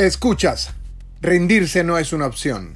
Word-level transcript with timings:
Escuchas, 0.00 0.70
rendirse 1.20 1.84
no 1.84 1.98
es 1.98 2.14
una 2.14 2.24
opción. 2.24 2.74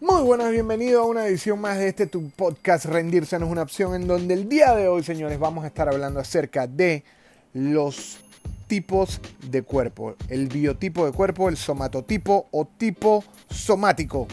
Muy 0.00 0.22
buenas, 0.22 0.50
bienvenido 0.50 1.02
a 1.02 1.06
una 1.06 1.24
edición 1.28 1.60
más 1.60 1.78
de 1.78 1.86
este 1.86 2.08
tu 2.08 2.30
podcast 2.30 2.86
Rendirse 2.86 3.38
no 3.38 3.46
es 3.46 3.52
una 3.52 3.62
opción 3.62 3.94
en 3.94 4.08
donde 4.08 4.34
el 4.34 4.48
día 4.48 4.74
de 4.74 4.88
hoy, 4.88 5.04
señores, 5.04 5.38
vamos 5.38 5.62
a 5.62 5.68
estar 5.68 5.88
hablando 5.88 6.18
acerca 6.18 6.66
de 6.66 7.04
los 7.54 8.18
tipos 8.66 9.20
de 9.48 9.62
cuerpo, 9.62 10.16
el 10.28 10.48
biotipo 10.48 11.06
de 11.06 11.12
cuerpo, 11.12 11.48
el 11.48 11.56
somatotipo 11.56 12.48
o 12.50 12.66
tipo 12.66 13.22
somático 13.48 14.26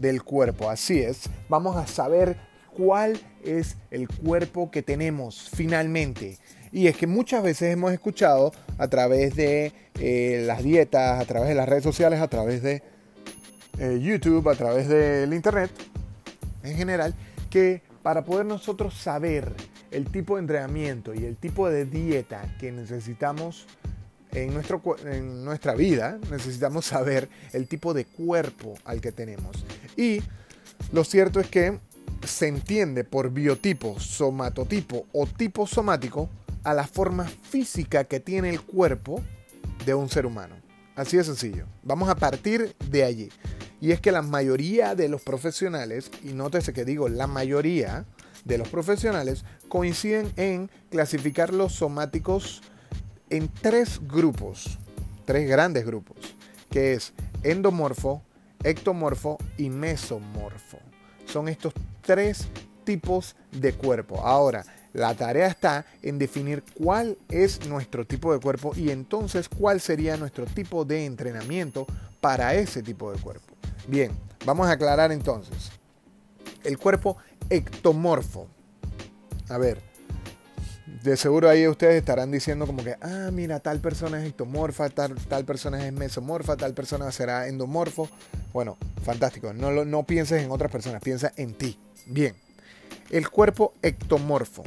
del 0.00 0.22
cuerpo. 0.22 0.70
Así 0.70 0.98
es, 0.98 1.28
vamos 1.48 1.76
a 1.76 1.86
saber 1.86 2.36
cuál 2.76 3.20
es 3.44 3.76
el 3.90 4.08
cuerpo 4.08 4.70
que 4.70 4.82
tenemos 4.82 5.50
finalmente. 5.54 6.38
Y 6.70 6.86
es 6.86 6.96
que 6.96 7.06
muchas 7.06 7.42
veces 7.42 7.72
hemos 7.72 7.92
escuchado 7.92 8.52
a 8.76 8.88
través 8.88 9.34
de 9.34 9.72
eh, 9.98 10.44
las 10.46 10.62
dietas, 10.62 11.20
a 11.20 11.24
través 11.24 11.48
de 11.48 11.54
las 11.54 11.68
redes 11.68 11.82
sociales, 11.82 12.20
a 12.20 12.28
través 12.28 12.62
de 12.62 12.82
eh, 13.78 13.98
YouTube, 14.00 14.48
a 14.48 14.54
través 14.54 14.88
del 14.88 15.32
Internet, 15.32 15.70
en 16.62 16.76
general, 16.76 17.14
que 17.50 17.82
para 18.02 18.24
poder 18.24 18.46
nosotros 18.46 18.94
saber 18.94 19.52
el 19.90 20.06
tipo 20.06 20.36
de 20.36 20.42
entrenamiento 20.42 21.14
y 21.14 21.24
el 21.24 21.36
tipo 21.36 21.68
de 21.68 21.84
dieta 21.84 22.56
que 22.60 22.70
necesitamos 22.70 23.66
en, 24.32 24.52
nuestro, 24.52 24.82
en 25.06 25.44
nuestra 25.44 25.74
vida, 25.74 26.18
necesitamos 26.30 26.86
saber 26.86 27.28
el 27.52 27.66
tipo 27.66 27.94
de 27.94 28.04
cuerpo 28.04 28.74
al 28.84 29.00
que 29.00 29.12
tenemos. 29.12 29.64
Y 29.98 30.22
lo 30.92 31.02
cierto 31.02 31.40
es 31.40 31.48
que 31.48 31.80
se 32.24 32.46
entiende 32.46 33.02
por 33.02 33.30
biotipo, 33.30 33.98
somatotipo 33.98 35.06
o 35.12 35.26
tipo 35.26 35.66
somático 35.66 36.30
a 36.62 36.72
la 36.72 36.86
forma 36.86 37.24
física 37.24 38.04
que 38.04 38.20
tiene 38.20 38.50
el 38.50 38.60
cuerpo 38.62 39.22
de 39.84 39.94
un 39.94 40.08
ser 40.08 40.24
humano. 40.24 40.54
Así 40.94 41.16
de 41.16 41.24
sencillo. 41.24 41.66
Vamos 41.82 42.08
a 42.08 42.14
partir 42.14 42.76
de 42.88 43.02
allí. 43.02 43.28
Y 43.80 43.90
es 43.90 44.00
que 44.00 44.12
la 44.12 44.22
mayoría 44.22 44.94
de 44.94 45.08
los 45.08 45.22
profesionales, 45.22 46.10
y 46.24 46.32
nótese 46.32 46.72
que 46.72 46.84
digo 46.84 47.08
la 47.08 47.26
mayoría 47.26 48.04
de 48.44 48.56
los 48.56 48.68
profesionales, 48.68 49.44
coinciden 49.68 50.32
en 50.36 50.70
clasificar 50.90 51.52
los 51.52 51.74
somáticos 51.74 52.62
en 53.30 53.48
tres 53.48 54.00
grupos, 54.06 54.78
tres 55.24 55.48
grandes 55.48 55.84
grupos, 55.84 56.16
que 56.70 56.94
es 56.94 57.12
endomorfo, 57.42 58.22
ectomorfo 58.62 59.38
y 59.56 59.70
mesomorfo. 59.70 60.78
Son 61.26 61.48
estos 61.48 61.72
tres 62.02 62.48
tipos 62.84 63.36
de 63.52 63.74
cuerpo. 63.74 64.20
Ahora, 64.24 64.64
la 64.92 65.14
tarea 65.14 65.46
está 65.46 65.84
en 66.02 66.18
definir 66.18 66.64
cuál 66.74 67.18
es 67.28 67.66
nuestro 67.66 68.06
tipo 68.06 68.32
de 68.32 68.40
cuerpo 68.40 68.72
y 68.74 68.90
entonces 68.90 69.48
cuál 69.48 69.80
sería 69.80 70.16
nuestro 70.16 70.46
tipo 70.46 70.84
de 70.84 71.04
entrenamiento 71.04 71.86
para 72.20 72.54
ese 72.54 72.82
tipo 72.82 73.12
de 73.12 73.18
cuerpo. 73.18 73.54
Bien, 73.86 74.10
vamos 74.44 74.66
a 74.68 74.72
aclarar 74.72 75.12
entonces. 75.12 75.70
El 76.64 76.78
cuerpo 76.78 77.18
ectomorfo. 77.50 78.48
A 79.48 79.58
ver, 79.58 79.80
de 81.02 81.16
seguro 81.16 81.48
ahí 81.48 81.66
ustedes 81.68 81.96
estarán 81.96 82.30
diciendo 82.30 82.66
como 82.66 82.82
que, 82.82 82.96
ah, 83.00 83.30
mira, 83.32 83.60
tal 83.60 83.80
persona 83.80 84.20
es 84.20 84.28
ectomorfa, 84.28 84.88
tal, 84.90 85.14
tal 85.14 85.44
persona 85.44 85.86
es 85.86 85.92
mesomorfa, 85.92 86.56
tal 86.56 86.74
persona 86.74 87.10
será 87.12 87.48
endomorfo. 87.48 88.08
Bueno, 88.52 88.76
fantástico. 89.02 89.52
No, 89.52 89.84
no 89.84 90.02
pienses 90.04 90.42
en 90.42 90.50
otras 90.50 90.70
personas, 90.70 91.02
piensa 91.02 91.32
en 91.36 91.54
ti. 91.54 91.78
Bien. 92.06 92.34
El 93.10 93.28
cuerpo 93.30 93.74
ectomorfo. 93.82 94.64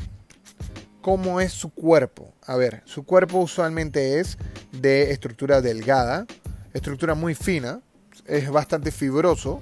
¿Cómo 1.02 1.42
es 1.42 1.52
su 1.52 1.72
cuerpo? 1.74 2.34
A 2.46 2.56
ver, 2.56 2.84
su 2.86 3.04
cuerpo 3.04 3.40
usualmente 3.40 4.20
es 4.20 4.38
de 4.72 5.12
estructura 5.12 5.62
delgada, 5.62 6.28
estructura 6.74 7.16
muy 7.16 7.34
fina, 7.34 7.82
es 8.28 8.52
bastante 8.52 8.92
fibroso, 8.92 9.60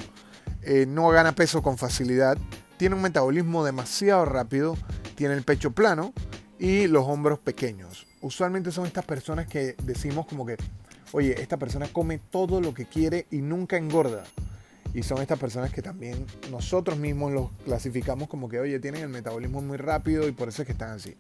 eh, 0.64 0.86
no 0.86 1.08
gana 1.10 1.34
peso 1.34 1.62
con 1.62 1.78
facilidad, 1.78 2.38
tiene 2.78 2.96
un 2.96 3.02
metabolismo 3.02 3.64
demasiado 3.64 4.26
rápido, 4.26 4.78
tiene 5.16 5.34
el 5.34 5.44
pecho 5.44 5.72
plano, 5.72 6.14
y 6.60 6.88
los 6.88 7.06
hombros 7.08 7.40
pequeños. 7.40 8.06
Usualmente 8.22 8.72
son 8.72 8.86
estas 8.86 9.06
personas 9.06 9.48
que 9.48 9.76
decimos 9.84 10.26
como 10.26 10.46
que, 10.46 10.58
oye, 11.14 11.42
esta 11.42 11.58
persona 11.58 11.88
come 11.92 12.20
todo 12.20 12.60
lo 12.60 12.74
que 12.74 12.86
quiere 12.86 13.26
y 13.32 13.38
nunca 13.38 13.78
engorda. 13.78 14.26
Y 14.94 15.04
son 15.04 15.22
estas 15.22 15.40
personas 15.40 15.72
que 15.72 15.82
también 15.82 16.26
nosotros 16.52 16.98
mismos 16.98 17.32
los 17.32 17.50
clasificamos 17.64 18.28
como 18.28 18.50
que, 18.50 18.60
oye, 18.60 18.80
tienen 18.80 19.04
el 19.04 19.10
metabolismo 19.10 19.62
muy 19.62 19.78
rápido 19.78 20.28
y 20.28 20.32
por 20.32 20.50
eso 20.50 20.64
es 20.64 20.66
que 20.66 20.74
están 20.74 20.92
así. 20.92 21.16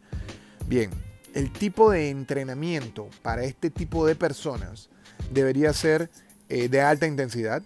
Bien, 0.68 0.90
el 1.34 1.52
tipo 1.54 1.90
de 1.90 2.10
entrenamiento 2.10 3.08
para 3.22 3.44
este 3.44 3.70
tipo 3.70 4.06
de 4.06 4.16
personas 4.16 4.90
debería 5.32 5.72
ser 5.72 6.10
eh, 6.50 6.68
de 6.68 6.82
alta 6.82 7.08
intensidad. 7.08 7.62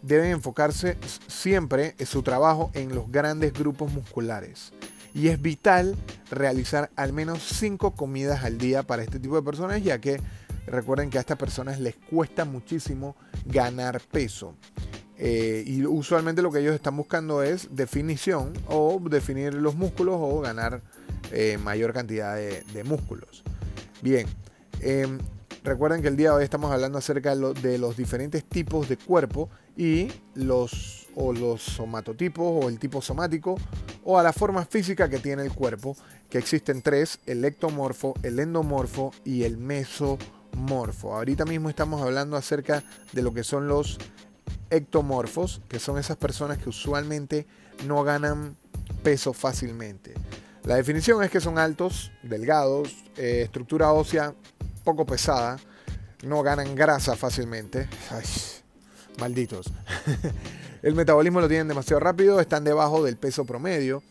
Deben 0.00 0.30
enfocarse 0.30 0.96
siempre 1.26 1.96
en 1.98 2.06
su 2.06 2.22
trabajo 2.22 2.70
en 2.72 2.94
los 2.94 3.10
grandes 3.10 3.52
grupos 3.52 3.92
musculares 3.92 4.72
y 5.14 5.28
es 5.28 5.40
vital 5.40 5.96
realizar 6.30 6.90
al 6.96 7.12
menos 7.12 7.42
5 7.42 7.92
comidas 7.94 8.44
al 8.44 8.58
día 8.58 8.82
para 8.82 9.02
este 9.02 9.18
tipo 9.18 9.36
de 9.36 9.42
personas, 9.42 9.82
ya 9.82 10.00
que 10.00 10.20
recuerden 10.66 11.10
que 11.10 11.18
a 11.18 11.20
estas 11.20 11.38
personas 11.38 11.80
les 11.80 11.96
cuesta 11.96 12.44
muchísimo 12.44 13.16
ganar 13.46 14.00
peso. 14.00 14.54
Eh, 15.16 15.64
y 15.66 15.84
usualmente 15.84 16.42
lo 16.42 16.52
que 16.52 16.60
ellos 16.60 16.74
están 16.74 16.96
buscando 16.96 17.42
es 17.42 17.74
definición 17.74 18.52
o 18.68 19.00
definir 19.10 19.54
los 19.54 19.74
músculos 19.74 20.16
o 20.18 20.40
ganar 20.40 20.80
eh, 21.32 21.58
mayor 21.58 21.92
cantidad 21.92 22.36
de, 22.36 22.84
músculos. 22.84 23.42
Bien, 24.00 24.26
em, 24.80 25.18
recuerden 25.64 26.02
que 26.02 26.08
el 26.08 26.16
día 26.16 26.30
de 26.30 26.36
hoy 26.36 26.44
estamos 26.44 26.70
hablando 26.70 26.98
acerca 26.98 27.34
de 27.34 27.78
los 27.78 27.96
diferentes 27.96 28.44
tipos 28.44 28.88
de 28.88 28.96
cuerpo 28.96 29.50
y 29.76 30.08
los 30.34 31.08
o 31.16 31.32
los 31.32 31.62
somatotipos 31.62 32.64
o 32.64 32.68
el 32.68 32.78
tipo 32.78 33.02
somático 33.02 33.56
o 34.10 34.18
a 34.18 34.22
la 34.22 34.32
forma 34.32 34.64
física 34.64 35.10
que 35.10 35.18
tiene 35.18 35.42
el 35.42 35.52
cuerpo, 35.52 35.94
que 36.30 36.38
existen 36.38 36.80
tres, 36.80 37.18
el 37.26 37.44
ectomorfo, 37.44 38.14
el 38.22 38.38
endomorfo 38.38 39.12
y 39.22 39.42
el 39.42 39.58
mesomorfo. 39.58 41.14
Ahorita 41.14 41.44
mismo 41.44 41.68
estamos 41.68 42.00
hablando 42.00 42.34
acerca 42.34 42.82
de 43.12 43.20
lo 43.20 43.34
que 43.34 43.44
son 43.44 43.68
los 43.68 43.98
ectomorfos, 44.70 45.60
que 45.68 45.78
son 45.78 45.98
esas 45.98 46.16
personas 46.16 46.56
que 46.56 46.70
usualmente 46.70 47.46
no 47.86 48.02
ganan 48.02 48.56
peso 49.02 49.34
fácilmente. 49.34 50.14
La 50.64 50.76
definición 50.76 51.22
es 51.22 51.30
que 51.30 51.42
son 51.42 51.58
altos, 51.58 52.10
delgados, 52.22 53.04
eh, 53.18 53.42
estructura 53.44 53.92
ósea 53.92 54.32
poco 54.84 55.04
pesada, 55.04 55.58
no 56.22 56.42
ganan 56.42 56.74
grasa 56.74 57.14
fácilmente. 57.14 57.86
Malditos. 59.18 59.70
El 60.82 60.94
metabolismo 60.94 61.40
lo 61.40 61.48
tienen 61.48 61.68
demasiado 61.68 62.00
rápido, 62.00 62.40
están 62.40 62.64
debajo 62.64 63.04
del 63.04 63.16
peso 63.16 63.44
promedio, 63.44 64.02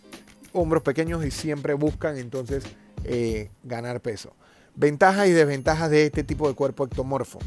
hombros 0.53 0.83
pequeños 0.83 1.25
y 1.25 1.31
siempre 1.31 1.73
buscan 1.73 2.17
entonces 2.17 2.63
eh, 3.03 3.49
ganar 3.63 4.01
peso. 4.01 4.33
Ventajas 4.75 5.27
y 5.27 5.31
desventajas 5.31 5.89
de 5.89 6.05
este 6.05 6.23
tipo 6.23 6.47
de 6.47 6.55
cuerpo 6.55 6.85
ectomorfo. 6.85 7.39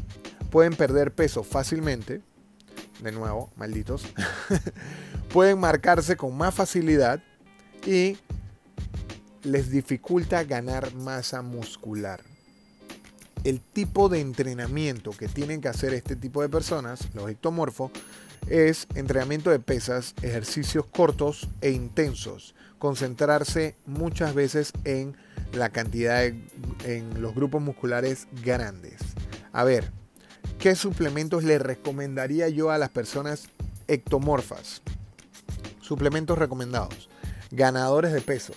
Pueden 0.49 0.75
perder 0.75 1.13
peso 1.13 1.43
fácilmente, 1.43 2.21
de 3.01 3.11
nuevo, 3.11 3.51
malditos. 3.55 4.05
Pueden 5.31 5.59
marcarse 5.59 6.17
con 6.17 6.35
más 6.35 6.53
facilidad 6.53 7.21
y 7.85 8.17
les 9.43 9.69
dificulta 9.69 10.43
ganar 10.43 10.93
masa 10.93 11.41
muscular. 11.41 12.21
El 13.43 13.59
tipo 13.59 14.09
de 14.09 14.19
entrenamiento 14.19 15.11
que 15.11 15.27
tienen 15.27 15.61
que 15.61 15.67
hacer 15.67 15.93
este 15.93 16.15
tipo 16.15 16.41
de 16.41 16.49
personas, 16.49 17.09
los 17.13 17.29
ectomorfos, 17.29 17.91
es 18.47 18.87
entrenamiento 18.95 19.49
de 19.49 19.59
pesas, 19.59 20.15
ejercicios 20.21 20.85
cortos 20.85 21.47
e 21.61 21.71
intensos, 21.71 22.55
concentrarse 22.79 23.75
muchas 23.85 24.33
veces 24.33 24.73
en 24.83 25.15
la 25.53 25.69
cantidad 25.69 26.23
en 26.23 27.21
los 27.21 27.35
grupos 27.35 27.61
musculares 27.61 28.27
grandes. 28.43 28.99
A 29.53 29.63
ver, 29.63 29.91
¿qué 30.59 30.75
suplementos 30.75 31.43
le 31.43 31.59
recomendaría 31.59 32.49
yo 32.49 32.71
a 32.71 32.77
las 32.77 32.89
personas 32.89 33.49
ectomorfas? 33.87 34.81
Suplementos 35.81 36.37
recomendados. 36.37 37.09
Ganadores 37.51 38.13
de 38.13 38.21
peso 38.21 38.53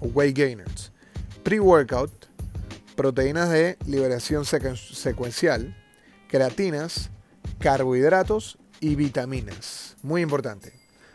weight 0.00 0.36
gainers. 0.36 0.90
Pre-workout, 1.42 2.25
proteínas 2.96 3.50
de 3.50 3.76
liberación 3.86 4.44
secuencial, 4.44 5.76
creatinas, 6.28 7.10
carbohidratos 7.58 8.58
y 8.80 8.94
vitaminas. 8.94 9.96
Muy 10.02 10.22
importante. 10.22 10.72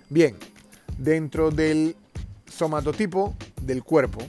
Bien, 0.10 0.38
dentro 0.98 1.52
del 1.52 1.96
somatotipo 2.46 3.36
del 3.62 3.84
cuerpo 3.84 4.20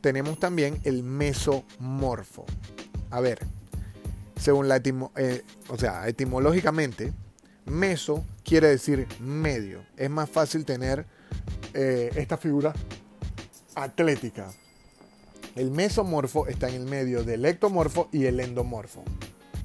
tenemos 0.00 0.38
también 0.38 0.80
el 0.84 1.02
mesomorfo. 1.02 2.44
A 3.10 3.20
ver, 3.20 3.40
según 4.36 4.68
la 4.68 4.76
etimo, 4.76 5.12
eh, 5.16 5.42
o 5.68 5.78
sea, 5.78 6.08
etimológicamente, 6.08 7.12
Meso 7.66 8.24
quiere 8.44 8.68
decir 8.68 9.06
medio. 9.20 9.84
Es 9.96 10.10
más 10.10 10.28
fácil 10.28 10.64
tener 10.64 11.06
eh, 11.74 12.10
esta 12.16 12.36
figura 12.36 12.72
atlética. 13.74 14.52
El 15.56 15.70
mesomorfo 15.70 16.46
está 16.46 16.68
en 16.68 16.76
el 16.76 16.86
medio 16.86 17.24
del 17.24 17.44
ectomorfo 17.44 18.08
y 18.12 18.26
el 18.26 18.40
endomorfo. 18.40 19.02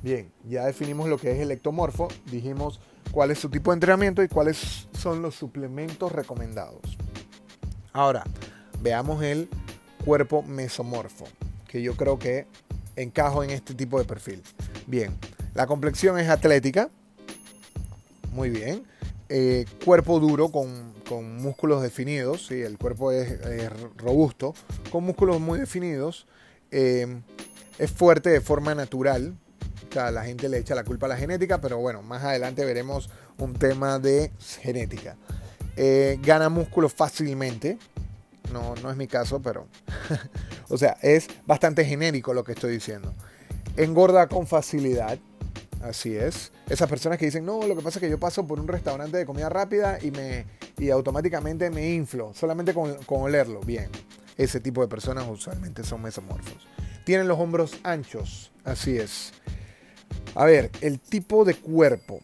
Bien, 0.02 0.32
ya 0.44 0.66
definimos 0.66 1.10
lo 1.10 1.18
que 1.18 1.32
es 1.32 1.40
el 1.40 1.52
ectomorfo, 1.52 2.08
dijimos 2.32 2.80
cuál 3.12 3.32
es 3.32 3.40
su 3.40 3.50
tipo 3.50 3.72
de 3.72 3.76
entrenamiento 3.76 4.24
y 4.24 4.28
cuáles 4.28 4.88
son 5.00 5.22
los 5.22 5.36
suplementos 5.36 6.12
recomendados. 6.12 6.82
Ahora, 7.94 8.24
veamos 8.82 9.24
el 9.24 9.50
cuerpo 10.04 10.44
mesomorfo, 10.44 11.26
que 11.68 11.82
yo 11.82 11.96
creo 11.96 12.20
que 12.20 12.46
encajo 12.96 13.44
en 13.44 13.52
este 13.52 13.74
tipo 13.74 14.00
de 14.00 14.06
perfil. 14.06 14.42
Bien, 14.88 15.16
la 15.54 15.66
complexión 15.66 16.20
es 16.20 16.30
atlética, 16.30 16.90
muy 18.32 18.50
bien. 18.50 18.84
Eh, 19.28 19.66
cuerpo 19.84 20.20
duro 20.20 20.50
con, 20.50 20.94
músculos 21.42 21.82
definidos, 21.82 22.48
¿sí? 22.48 22.62
el 22.62 22.78
cuerpo 22.78 23.12
es, 23.12 23.40
robusto, 23.98 24.54
con 24.92 25.04
músculos 25.04 25.40
muy 25.40 25.60
definidos. 25.60 26.28
Eh, 26.72 27.22
es 27.78 27.92
fuerte 27.92 28.30
de 28.30 28.42
forma 28.42 28.76
natural. 28.76 29.36
la 29.94 30.24
gente 30.26 30.50
le 30.50 30.58
echa 30.58 30.76
la 30.76 30.84
culpa 30.84 31.06
a 31.08 31.10
la 31.10 31.18
genética, 31.18 31.60
pero 31.60 31.78
bueno, 31.78 32.02
más 32.02 32.24
adelante 32.24 32.66
veremos 32.66 33.10
un 33.38 33.54
tema 33.54 34.00
de 34.00 34.32
genética. 34.62 35.16
Eh, 35.78 36.20
gana 36.22 36.50
músculo 36.50 36.90
fácilmente. 36.90 37.78
No, 38.54 38.76
no 38.76 38.92
es 38.92 38.98
mi 38.98 39.08
caso, 39.08 39.42
pero. 39.42 39.68
o 40.70 40.78
sea, 40.78 40.98
es 41.02 41.28
bastante 41.46 41.84
genérico 41.84 42.34
lo 42.34 42.44
que 42.44 42.54
estoy 42.54 42.74
diciendo. 42.74 43.14
Engorda 43.76 44.28
con 44.28 44.48
facilidad. 44.48 45.18
Así 45.86 46.16
es. 46.16 46.52
Esas 46.68 46.90
personas 46.90 47.20
que 47.20 47.26
dicen, 47.26 47.46
no, 47.46 47.62
lo 47.68 47.76
que 47.76 47.84
pasa 47.84 48.00
es 48.00 48.04
que 48.04 48.10
yo 48.10 48.20
paso 48.20 48.46
por 48.48 48.60
un 48.60 48.68
restaurante 48.68 49.18
de 49.18 49.26
comida 49.26 49.50
rápida 49.50 50.00
y, 50.02 50.10
me, 50.10 50.46
y 50.80 50.90
automáticamente 50.90 51.70
me 51.70 51.94
inflo, 51.94 52.34
solamente 52.34 52.74
con, 52.74 52.96
con 53.04 53.22
olerlo. 53.22 53.60
Bien, 53.62 53.90
ese 54.36 54.60
tipo 54.60 54.82
de 54.82 54.88
personas 54.88 55.26
usualmente 55.30 55.84
son 55.84 56.02
mesomorfos. 56.02 56.68
Tienen 57.06 57.28
los 57.28 57.40
hombros 57.40 57.78
anchos, 57.84 58.52
así 58.64 58.98
es. 58.98 59.32
A 60.34 60.46
ver, 60.46 60.72
el 60.82 61.00
tipo 61.00 61.46
de 61.46 61.54
cuerpo 61.54 62.20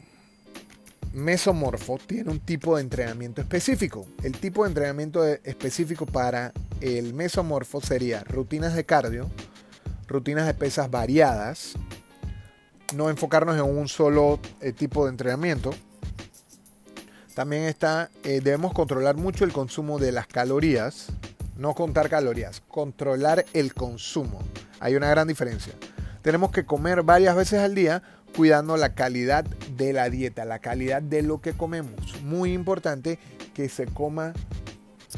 mesomorfo 1.13 1.99
tiene 2.05 2.31
un 2.31 2.39
tipo 2.39 2.77
de 2.77 2.81
entrenamiento 2.81 3.41
específico. 3.41 4.07
El 4.23 4.31
tipo 4.31 4.63
de 4.63 4.69
entrenamiento 4.69 5.23
específico 5.23 6.07
para 6.07 6.51
el 6.79 7.13
mesomorfo 7.13 7.79
sería 7.79 8.23
rutinas 8.23 8.73
de 8.73 8.85
cardio, 8.85 9.29
rutinas 10.07 10.47
de 10.47 10.55
pesas 10.55 10.89
variadas, 10.89 11.73
no 12.93 13.09
enfocarnos 13.09 13.55
en 13.55 13.63
un 13.63 13.87
solo 13.87 14.39
eh, 14.61 14.73
tipo 14.73 15.05
de 15.05 15.11
entrenamiento. 15.11 15.71
También 17.33 17.63
está, 17.63 18.09
eh, 18.23 18.41
debemos 18.43 18.73
controlar 18.73 19.15
mucho 19.15 19.45
el 19.45 19.53
consumo 19.53 19.99
de 19.99 20.11
las 20.11 20.27
calorías, 20.27 21.07
no 21.57 21.73
contar 21.73 22.09
calorías, 22.09 22.61
controlar 22.67 23.45
el 23.53 23.73
consumo. 23.73 24.39
Hay 24.79 24.95
una 24.95 25.09
gran 25.09 25.27
diferencia. 25.27 25.73
Tenemos 26.21 26.51
que 26.51 26.65
comer 26.65 27.03
varias 27.03 27.35
veces 27.35 27.59
al 27.59 27.73
día 27.73 28.03
cuidando 28.35 28.77
la 28.77 28.93
calidad 28.93 29.45
de 29.77 29.93
la 29.93 30.09
dieta, 30.09 30.45
la 30.45 30.59
calidad 30.59 31.01
de 31.01 31.21
lo 31.21 31.41
que 31.41 31.53
comemos. 31.53 32.21
Muy 32.23 32.53
importante 32.53 33.17
que 33.53 33.69
se 33.69 33.85
coma 33.85 34.33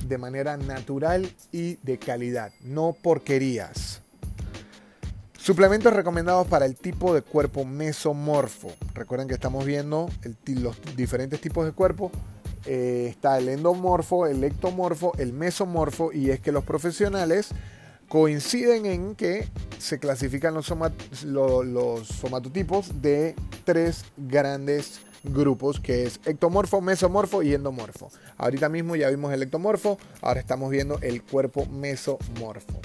de 0.05 0.17
manera 0.17 0.57
natural 0.57 1.29
y 1.51 1.75
de 1.83 1.97
calidad, 1.97 2.51
no 2.61 2.95
porquerías. 3.01 4.02
Suplementos 5.43 5.91
recomendados 5.91 6.47
para 6.47 6.65
el 6.65 6.77
tipo 6.77 7.13
de 7.13 7.21
cuerpo 7.21 7.65
mesomorfo. 7.65 8.71
Recuerden 8.93 9.27
que 9.27 9.33
estamos 9.33 9.65
viendo 9.65 10.09
los 10.47 10.77
diferentes 10.95 11.41
tipos 11.41 11.65
de 11.65 11.73
cuerpo. 11.73 12.13
Eh, 12.65 13.07
está 13.09 13.39
el 13.39 13.49
endomorfo, 13.49 14.25
el 14.25 14.41
ectomorfo, 14.41 15.11
el 15.17 15.33
mesomorfo 15.33 16.13
y 16.13 16.29
es 16.29 16.39
que 16.39 16.53
los 16.53 16.63
profesionales 16.63 17.49
coinciden 18.07 18.85
en 18.85 19.15
que 19.15 19.49
se 19.79 19.99
clasifican 19.99 20.53
los, 20.53 20.71
los 21.25 22.07
somatotipos 22.07 23.01
de 23.01 23.35
tres 23.65 24.05
grandes 24.15 25.01
grupos 25.25 25.81
que 25.81 26.05
es 26.05 26.21
ectomorfo, 26.23 26.79
mesomorfo 26.79 27.43
y 27.43 27.53
endomorfo. 27.53 28.09
Ahorita 28.37 28.69
mismo 28.69 28.95
ya 28.95 29.09
vimos 29.09 29.33
el 29.33 29.43
ectomorfo, 29.43 29.97
ahora 30.21 30.39
estamos 30.39 30.71
viendo 30.71 30.99
el 31.01 31.21
cuerpo 31.21 31.65
mesomorfo 31.65 32.79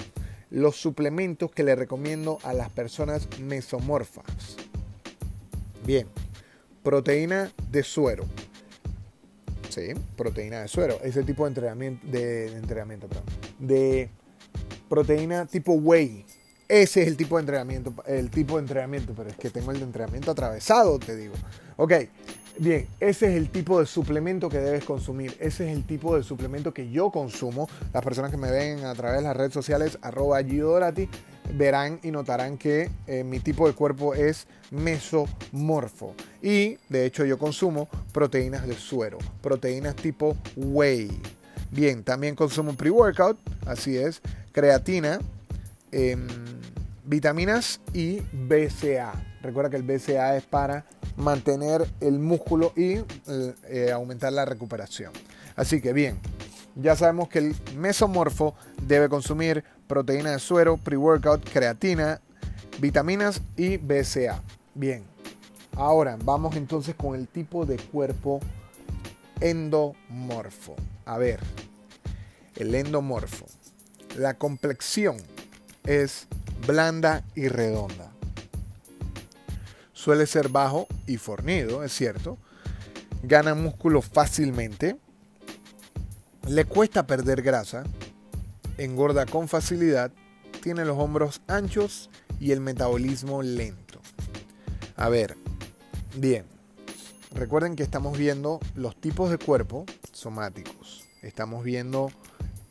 los 0.49 0.75
suplementos 0.75 1.51
que 1.51 1.63
le 1.63 1.75
recomiendo 1.75 2.39
a 2.43 2.53
las 2.53 2.69
personas 2.69 3.27
mesomorfas. 3.39 4.25
Bien, 5.85 6.07
proteína 6.83 7.51
de 7.71 7.83
suero. 7.83 8.25
Sí, 9.69 9.93
proteína 10.17 10.61
de 10.61 10.67
suero. 10.67 10.99
Ese 11.03 11.23
tipo 11.23 11.43
de 11.43 11.49
entrenamiento, 11.49 12.07
de, 12.07 12.47
entrenamiento, 12.57 13.07
de 13.59 14.09
proteína 14.89 15.45
tipo 15.45 15.73
whey. 15.73 16.25
Ese 16.69 17.01
es 17.01 17.07
el 17.07 17.17
tipo 17.17 17.35
de 17.35 17.41
entrenamiento, 17.41 17.93
el 18.05 18.29
tipo 18.29 18.55
de 18.55 18.61
entrenamiento, 18.61 19.13
pero 19.17 19.29
es 19.29 19.35
que 19.35 19.49
tengo 19.49 19.71
el 19.71 19.79
de 19.79 19.85
entrenamiento 19.85 20.31
atravesado, 20.31 20.99
te 20.99 21.15
digo. 21.15 21.33
Ok, 21.77 21.93
Bien, 22.59 22.87
ese 22.99 23.29
es 23.29 23.37
el 23.37 23.49
tipo 23.49 23.79
de 23.79 23.85
suplemento 23.85 24.49
que 24.49 24.59
debes 24.59 24.83
consumir. 24.83 25.33
Ese 25.39 25.69
es 25.69 25.77
el 25.77 25.85
tipo 25.85 26.17
de 26.17 26.23
suplemento 26.23 26.73
que 26.73 26.91
yo 26.91 27.09
consumo. 27.09 27.69
Las 27.93 28.03
personas 28.03 28.31
que 28.31 28.37
me 28.37 28.51
ven 28.51 28.83
a 28.83 28.93
través 28.95 29.19
de 29.19 29.23
las 29.23 29.37
redes 29.37 29.53
sociales, 29.53 29.97
arroba 30.01 30.43
Gidorati, 30.43 31.07
verán 31.53 32.01
y 32.03 32.11
notarán 32.11 32.57
que 32.57 32.91
eh, 33.07 33.23
mi 33.23 33.39
tipo 33.39 33.65
de 33.65 33.73
cuerpo 33.73 34.13
es 34.13 34.45
mesomorfo. 34.71 36.15
Y 36.41 36.77
de 36.89 37.05
hecho 37.05 37.23
yo 37.23 37.39
consumo 37.39 37.87
proteínas 38.11 38.67
de 38.67 38.73
suero, 38.73 39.19
proteínas 39.41 39.95
tipo 39.95 40.35
whey. 40.57 41.09
Bien, 41.71 42.03
también 42.03 42.35
consumo 42.35 42.73
pre-workout, 42.73 43.37
así 43.67 43.95
es, 43.95 44.21
creatina, 44.51 45.19
em, 45.91 46.27
vitaminas 47.05 47.81
y 47.93 48.21
BCA. 48.31 49.13
Recuerda 49.41 49.69
que 49.69 49.77
el 49.77 49.83
BCA 49.83 50.37
es 50.37 50.43
para 50.43 50.85
mantener 51.17 51.87
el 51.99 52.19
músculo 52.19 52.71
y 52.75 52.93
eh, 52.93 53.05
eh, 53.67 53.91
aumentar 53.91 54.31
la 54.33 54.45
recuperación. 54.45 55.11
Así 55.55 55.81
que 55.81 55.93
bien, 55.93 56.19
ya 56.75 56.95
sabemos 56.95 57.29
que 57.29 57.39
el 57.39 57.55
mesomorfo 57.75 58.55
debe 58.83 59.09
consumir 59.09 59.63
proteína 59.87 60.31
de 60.31 60.39
suero, 60.39 60.77
pre-workout, 60.77 61.49
creatina, 61.49 62.21
vitaminas 62.79 63.41
y 63.57 63.77
BCA. 63.77 64.41
Bien, 64.75 65.03
ahora 65.75 66.17
vamos 66.23 66.55
entonces 66.55 66.95
con 66.95 67.15
el 67.15 67.27
tipo 67.27 67.65
de 67.65 67.77
cuerpo 67.77 68.39
endomorfo. 69.41 70.75
A 71.05 71.17
ver, 71.17 71.39
el 72.55 72.75
endomorfo. 72.75 73.45
La 74.15 74.35
complexión 74.35 75.17
es 75.85 76.27
blanda 76.65 77.23
y 77.35 77.47
redonda. 77.47 78.11
Suele 79.93 80.27
ser 80.27 80.49
bajo 80.49 80.87
y 81.07 81.17
fornido, 81.17 81.83
es 81.83 81.91
cierto. 81.91 82.37
Gana 83.23 83.53
músculo 83.53 84.01
fácilmente. 84.01 84.97
Le 86.47 86.65
cuesta 86.65 87.05
perder 87.05 87.41
grasa. 87.41 87.83
Engorda 88.77 89.25
con 89.25 89.47
facilidad. 89.47 90.11
Tiene 90.63 90.85
los 90.85 90.97
hombros 90.97 91.41
anchos 91.47 92.09
y 92.39 92.51
el 92.51 92.61
metabolismo 92.61 93.41
lento. 93.41 93.99
A 94.95 95.09
ver, 95.09 95.35
bien. 96.15 96.45
Recuerden 97.31 97.75
que 97.75 97.83
estamos 97.83 98.17
viendo 98.17 98.59
los 98.75 98.95
tipos 98.95 99.29
de 99.29 99.37
cuerpo 99.37 99.85
somáticos. 100.13 101.05
Estamos 101.21 101.63
viendo 101.63 102.09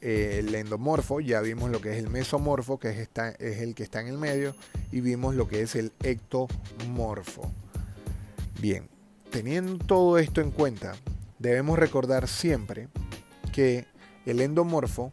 eh, 0.00 0.36
el 0.40 0.54
endomorfo, 0.54 1.20
ya 1.20 1.40
vimos 1.40 1.70
lo 1.70 1.80
que 1.80 1.92
es 1.92 1.98
el 1.98 2.08
mesomorfo, 2.08 2.78
que 2.78 2.90
es, 2.90 3.08
es 3.38 3.58
el 3.60 3.74
que 3.74 3.82
está 3.82 4.00
en 4.00 4.08
el 4.08 4.18
medio, 4.18 4.54
y 4.92 5.00
vimos 5.00 5.34
lo 5.34 5.48
que 5.48 5.62
es 5.62 5.74
el 5.74 5.92
ectomorfo. 6.02 7.52
Bien, 8.60 8.88
teniendo 9.30 9.84
todo 9.84 10.18
esto 10.18 10.40
en 10.40 10.50
cuenta, 10.50 10.94
debemos 11.38 11.78
recordar 11.78 12.28
siempre 12.28 12.88
que 13.52 13.86
el 14.26 14.40
endomorfo 14.40 15.12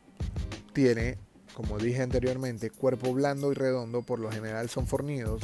tiene, 0.73 1.17
como 1.53 1.77
dije 1.77 2.01
anteriormente, 2.01 2.69
cuerpo 2.69 3.13
blando 3.13 3.51
y 3.51 3.55
redondo, 3.55 4.01
por 4.01 4.19
lo 4.19 4.31
general 4.31 4.69
son 4.69 4.87
fornidos, 4.87 5.41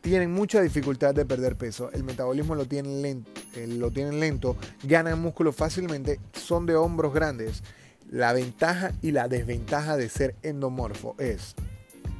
tienen 0.00 0.32
mucha 0.32 0.60
dificultad 0.60 1.14
de 1.14 1.24
perder 1.24 1.56
peso, 1.56 1.90
el 1.92 2.04
metabolismo 2.04 2.54
lo 2.54 2.66
tienen 2.66 3.00
lento, 3.00 3.30
eh, 3.54 3.66
lo 3.66 3.90
tienen 3.90 4.20
lento 4.20 4.56
ganan 4.82 5.18
músculo 5.18 5.50
fácilmente, 5.52 6.20
son 6.34 6.66
de 6.66 6.76
hombros 6.76 7.14
grandes 7.14 7.62
la 8.10 8.32
ventaja 8.32 8.92
y 9.02 9.12
la 9.12 9.28
desventaja 9.28 9.96
de 9.96 10.08
ser 10.08 10.34
endomorfo 10.42 11.14
es 11.18 11.54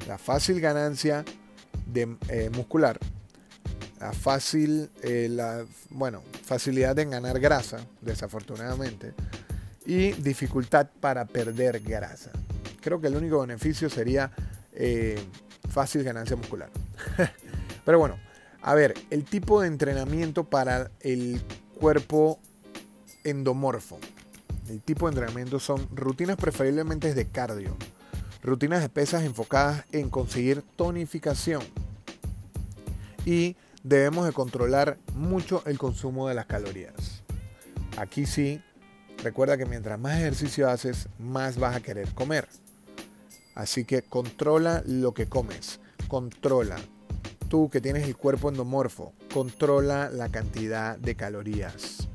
la 0.09 0.19
fácil 0.19 0.61
ganancia 0.61 1.25
de, 1.87 2.17
eh, 2.29 2.51
muscular, 2.55 2.99
la 4.01 4.13
fácil, 4.13 4.91
eh, 5.03 5.29
la, 5.31 5.65
bueno, 5.91 6.23
facilidad 6.45 6.99
en 6.99 7.11
ganar 7.11 7.41
grasa, 7.41 7.79
desafortunadamente, 8.01 9.15
y 9.87 10.13
dificultad 10.13 10.89
para 11.01 11.25
perder 11.27 11.81
grasa. 11.81 12.31
Creo 12.81 13.01
que 13.01 13.07
el 13.07 13.17
único 13.17 13.41
beneficio 13.41 13.89
sería 13.89 14.31
eh, 14.73 15.19
fácil 15.71 16.03
ganancia 16.05 16.37
muscular. 16.37 16.71
Pero 17.85 17.99
bueno, 17.99 18.19
A 18.67 18.75
ver, 18.75 18.95
el 19.11 19.25
tipo 19.25 19.61
de 19.61 19.69
entrenamiento 19.69 20.45
para 20.45 20.91
el 21.01 21.43
cuerpo 21.79 22.41
endomorfo. 23.23 23.99
El 24.69 24.81
tipo 24.81 25.07
de 25.07 25.13
entrenamiento 25.13 25.61
son 25.61 25.87
rutinas 25.95 26.37
preferiblemente 26.37 27.13
de 27.15 27.27
cardio, 27.27 27.77
rutinas 28.43 28.81
de 28.81 28.89
pesas 28.89 29.25
enfocadas 29.25 29.85
en 29.93 30.09
conseguir 30.09 30.63
tonificación 30.77 31.63
y 33.27 33.57
debemos 33.83 34.27
de 34.27 34.33
controlar 34.33 34.99
mucho 35.15 35.63
el 35.67 35.79
consumo 35.79 36.29
de 36.29 36.35
las 36.35 36.47
calorías. 36.47 37.23
Aquí 37.99 38.27
sí, 38.27 38.63
recuerda 39.23 39.59
que 39.59 39.67
mientras 39.67 39.99
más 39.99 40.19
ejercicio 40.19 40.69
haces, 40.69 41.09
más 41.19 41.59
vas 41.59 41.77
a 41.77 41.81
querer 41.81 42.09
comer. 42.15 42.49
Así 43.55 43.85
que 43.85 44.03
controla 44.03 44.83
lo 44.87 45.15
que 45.15 45.27
comes, 45.27 45.81
controla. 46.09 46.77
Tú 47.49 47.69
que 47.71 47.81
tienes 47.81 48.05
el 48.05 48.17
cuerpo 48.17 48.49
endomorfo, 48.49 49.13
controla 49.33 50.11
la 50.11 50.31
cantidad 50.31 50.99
de 50.99 51.15
calorías. 51.15 52.09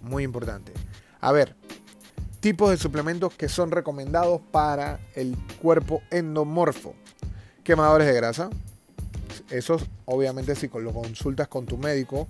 Muy 0.00 0.22
importante. 0.22 0.72
A 1.20 1.32
ver, 1.32 1.56
tipos 2.40 2.70
de 2.70 2.76
suplementos 2.76 3.34
que 3.34 3.48
son 3.48 3.70
recomendados 3.70 4.40
para 4.50 5.00
el 5.14 5.36
cuerpo 5.60 6.02
endomorfo. 6.10 6.94
Quemadores 7.64 8.06
de 8.06 8.14
grasa. 8.14 8.50
Eso 9.50 9.78
obviamente 10.04 10.54
si 10.54 10.68
lo 10.68 10.92
consultas 10.92 11.48
con 11.48 11.66
tu 11.66 11.78
médico 11.78 12.28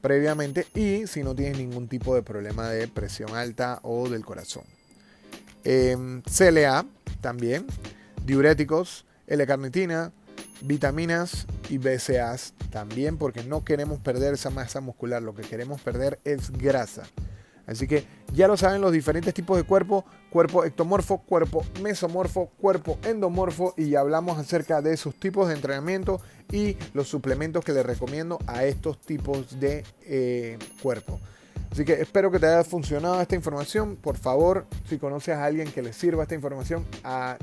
previamente 0.00 0.66
y 0.74 1.06
si 1.06 1.22
no 1.22 1.34
tienes 1.34 1.58
ningún 1.58 1.88
tipo 1.88 2.14
de 2.14 2.22
problema 2.22 2.68
de 2.68 2.86
presión 2.88 3.34
alta 3.34 3.80
o 3.82 4.08
del 4.08 4.24
corazón. 4.24 4.64
Em, 5.64 6.22
CLA 6.22 6.86
también, 7.20 7.66
diuréticos, 8.24 9.04
L-carnitina, 9.26 10.12
vitaminas 10.60 11.46
y 11.68 11.78
BCAAs 11.78 12.54
también 12.70 13.18
porque 13.18 13.42
no 13.42 13.64
queremos 13.64 13.98
perder 13.98 14.34
esa 14.34 14.50
masa 14.50 14.80
muscular, 14.80 15.22
lo 15.22 15.34
que 15.34 15.42
queremos 15.42 15.80
perder 15.80 16.20
es 16.24 16.50
grasa. 16.52 17.04
Así 17.66 17.88
que 17.88 18.04
ya 18.32 18.46
lo 18.46 18.56
saben 18.56 18.80
los 18.80 18.92
diferentes 18.92 19.34
tipos 19.34 19.56
de 19.56 19.64
cuerpo, 19.64 20.04
cuerpo 20.30 20.64
ectomorfo, 20.64 21.18
cuerpo 21.18 21.64
mesomorfo, 21.82 22.50
cuerpo 22.60 22.98
endomorfo 23.04 23.74
y 23.76 23.90
ya 23.90 24.00
hablamos 24.00 24.38
acerca 24.38 24.80
de 24.80 24.96
sus 24.96 25.18
tipos 25.18 25.48
de 25.48 25.54
entrenamiento 25.54 26.20
y 26.52 26.76
los 26.94 27.08
suplementos 27.08 27.64
que 27.64 27.72
les 27.72 27.84
recomiendo 27.84 28.38
a 28.46 28.64
estos 28.64 29.00
tipos 29.00 29.58
de 29.58 29.84
eh, 30.04 30.58
cuerpo. 30.80 31.18
Así 31.72 31.84
que 31.84 31.94
espero 31.94 32.30
que 32.30 32.38
te 32.38 32.46
haya 32.46 32.64
funcionado 32.64 33.20
esta 33.20 33.34
información. 33.34 33.96
Por 33.96 34.16
favor, 34.16 34.66
si 34.88 34.98
conoces 34.98 35.34
a 35.34 35.44
alguien 35.44 35.70
que 35.70 35.82
le 35.82 35.92
sirva 35.92 36.22
esta 36.22 36.34
información, 36.34 36.86
a, 37.02 37.36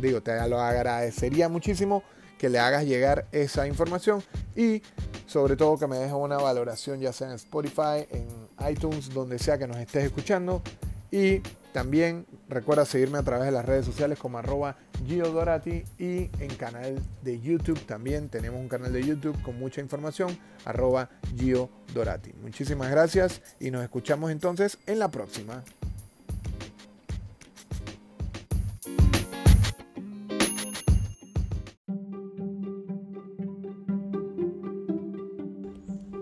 digo, 0.00 0.20
te 0.20 0.36
lo 0.48 0.60
agradecería 0.60 1.48
muchísimo 1.48 2.02
que 2.38 2.48
le 2.48 2.58
hagas 2.58 2.84
llegar 2.84 3.26
esa 3.32 3.66
información 3.66 4.22
y 4.54 4.82
sobre 5.26 5.56
todo 5.56 5.78
que 5.78 5.86
me 5.86 5.96
dejes 5.96 6.12
una 6.12 6.36
valoración 6.36 7.00
ya 7.00 7.12
sea 7.12 7.28
en 7.28 7.34
Spotify, 7.34 8.06
en 8.10 8.28
iTunes, 8.70 9.12
donde 9.12 9.38
sea 9.38 9.58
que 9.58 9.66
nos 9.66 9.78
estés 9.78 10.04
escuchando. 10.04 10.62
Y 11.10 11.40
también 11.72 12.26
recuerda 12.48 12.84
seguirme 12.84 13.18
a 13.18 13.22
través 13.22 13.46
de 13.46 13.52
las 13.52 13.64
redes 13.64 13.84
sociales 13.84 14.18
como 14.18 14.38
arroba 14.38 14.76
Giodorati 15.06 15.82
y 15.98 16.30
en 16.38 16.54
canal 16.56 17.00
de 17.22 17.40
YouTube 17.40 17.84
también 17.84 18.28
tenemos 18.28 18.60
un 18.60 18.68
canal 18.68 18.92
de 18.92 19.04
YouTube 19.04 19.40
con 19.42 19.58
mucha 19.58 19.80
información 19.80 20.38
arroba 20.64 21.10
Giodorati. 21.36 22.32
Muchísimas 22.42 22.90
gracias 22.90 23.42
y 23.58 23.72
nos 23.72 23.82
escuchamos 23.82 24.30
entonces 24.30 24.78
en 24.86 25.00
la 25.00 25.10
próxima. 25.10 25.64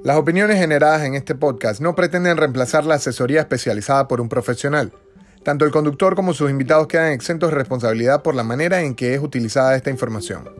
Las 0.04 0.16
opiniones 0.16 0.59
generadas 0.59 1.02
en 1.02 1.14
este 1.14 1.37
podcast 1.37 1.80
no 1.80 1.94
pretenden 1.94 2.37
reemplazar 2.37 2.85
la 2.85 2.97
asesoría 2.97 3.42
especializada 3.42 4.09
por 4.09 4.21
un 4.21 4.28
profesional. 4.28 4.92
Tanto 5.44 5.64
el 5.64 5.71
conductor 5.71 6.16
como 6.16 6.35
sus 6.35 6.50
invitados 6.50 6.88
quedan 6.88 7.12
exentos 7.12 7.50
de 7.50 7.56
responsabilidad 7.56 8.21
por 8.21 8.35
la 8.35 8.42
manera 8.42 8.82
en 8.82 8.97
que 8.97 9.14
es 9.14 9.21
utilizada 9.21 9.76
esta 9.76 9.90
información. 9.90 10.50